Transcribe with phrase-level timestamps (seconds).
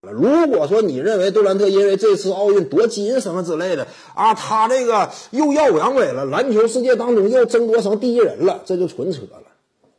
[0.00, 9.42] 如果说你认为杜兰特因为这次奥运夺金什么之类的啊，他这个又耀武扬威了，篮球世界当中又争夺成第一人了，这就纯扯了。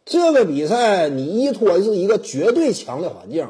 [0.03, 3.47] 这个比赛你依托的是一个绝对强的环境。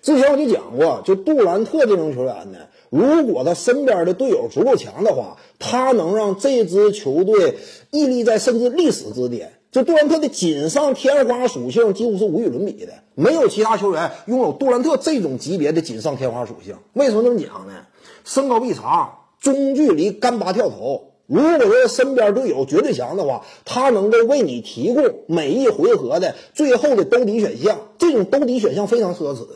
[0.00, 2.58] 之前我就讲过，就杜兰特这种球员呢，
[2.90, 7.58] 如果他身边的队友足够强的话，他能让这支球队
[7.90, 9.57] 屹立在甚至历史之巅。
[9.70, 16.76] 就杜兰特的锦上添花属性几乎是无与伦比的，没有其他球员拥有杜兰特这种级别的锦上添花属性。
[16.94, 17.86] 为什么这么讲呢？
[18.24, 21.12] 身高臂长，中距离干拔跳投。
[21.26, 27.78] 如果说身边队友绝对强的话，他能够为你提供每一回合的最后的兜底选项。
[27.98, 29.46] 这种兜底选项非常奢侈。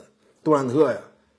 [0.44, 0.98] 杜兰特呀，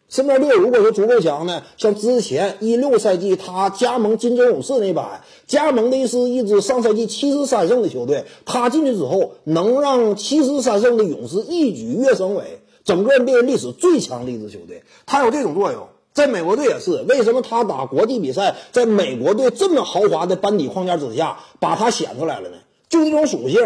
[0.10, 15.88] 身边队友如果说足够强呢，像之前一六赛季他加盟金州勇士那版，加盟的是一支上赛季七十三胜的球队，他进去之后能让七十三胜的勇士一举跃升为整个 NBA 历史最强的一支球队，他有这种作用。
[16.14, 22.58] 在美国队也是，为什么他打国际比赛，在美国队这么豪华的班底框架之下，把他显出来了呢？
[22.88, 23.60] 就这种属性，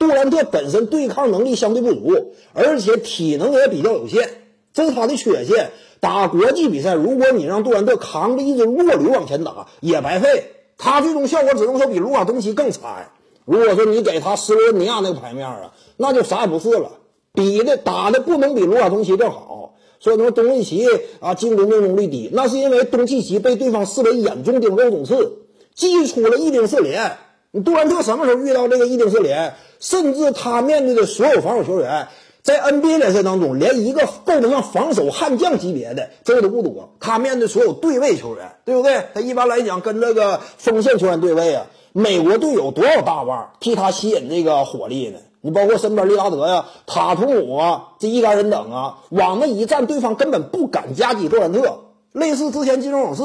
[0.00, 4.28] 杜兰特本身对抗能力相对不足，而且体能也比较有限，
[4.72, 5.70] 这是他的缺陷。
[6.00, 10.50] 打国际比赛，如果你让杜兰特扛着一支弱旅往前打，也白费。
[10.76, 13.12] 他最终效果只能说比卢卡东奇更差。
[13.44, 16.92] 如果说你给他斯洛文尼亚那个牌面啊，那就啥也不是了，
[17.32, 19.74] 比的打的不能比卢卡东奇更好。
[20.00, 20.88] 说什么东契奇
[21.20, 25.38] 啊进攻命中率低，那是因为东契奇被对方视为眼中钉、肉中刺，
[25.74, 27.12] 击出了一顶四连。
[27.52, 29.54] 你杜兰特什么时候遇到这个一顶四连？
[29.78, 32.08] 甚至他面对的所有防守球员，
[32.42, 36.94] 在 NBA 联赛当中，连一个够得上防守悍将级别的这个都不多。
[36.98, 39.06] 他面对所有对位球员，对不对？
[39.14, 41.66] 他一般来讲跟这个锋线球员对位啊。
[41.92, 45.18] 美国队有多少大腕替他吸引这个火力呢？
[45.40, 51.80] 你包括身边利拉德呀、塔图姆啊，这一干人等啊，往那一站，对方根本不敢夹击杜兰特。
[52.12, 53.22] 类似之前金州勇士，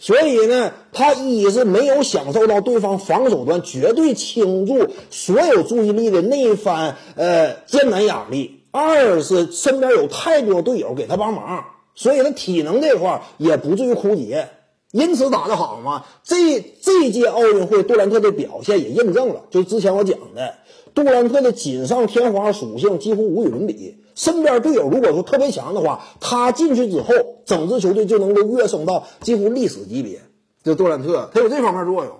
[0.00, 11.64] 所以呢，他一是没有享受到对方防守端绝对倾注所有注意力的那一番呃艰难压力；二是身边有太多队友给他帮忙，
[11.96, 14.48] 所以他体能这块也不至于枯竭。
[14.92, 16.04] 因此打得好嘛？
[16.22, 20.54] 这这届奥运会杜兰特的表现也印证了，就之前我讲的。
[20.94, 30.20] 杜兰特的锦上添花属性几乎无与伦比，身边队友如果说特别强的话，他进去之后，整支球队就能够跃升到几乎历史级别。
[30.64, 32.14] 这杜兰特他有这方面作用。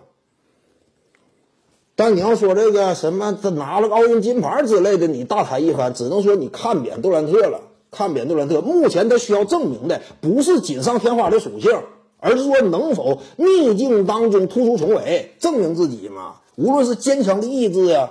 [1.96, 8.60] 但你要说这个什么他拿了个奥运金牌之类的，你大谈一番，只能说你看扁杜兰特了，看扁杜兰特。
[8.60, 11.72] 目前他需要证明的不是锦上添花的属性，
[12.20, 16.36] 而是说能否逆境当中突出重围，证明自己嘛。
[16.56, 18.10] 无论是坚强的意志呀。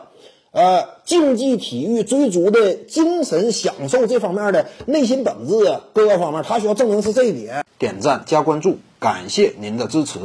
[0.52, 7.64] 呃，竞技体育追逐的精神享受这方面的内心本质啊，各个方面，他需要证明是这一点。
[7.78, 10.18] 点赞加关注，感谢您的支持。